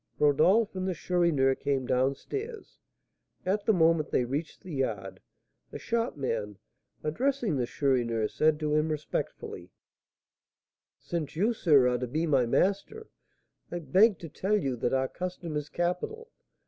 [0.17, 2.79] Rodolph and the Chourineur came down stairs.
[3.45, 5.19] At the moment they reached the yard,
[5.69, 6.57] the shopman,
[7.03, 9.69] addressing the Chourineur, said to him, respectfully:
[10.97, 13.09] "Since you, sir, are to be my master,
[13.71, 16.31] I beg to tell you that our custom is capital.